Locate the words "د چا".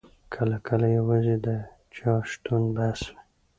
1.45-2.11